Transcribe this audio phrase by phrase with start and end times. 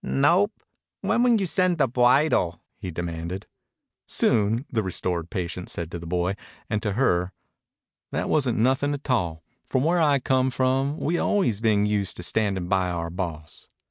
[0.03, 0.63] "Nope.
[1.01, 3.45] When will you send the bwidle?" he demanded.
[4.07, 6.33] "Soon," the restored patient said to the boy,
[6.71, 7.33] and to her:
[8.11, 9.43] "That wasn't nothin' a tall.
[9.67, 13.69] From where I come from we always been use to standin' by our boss."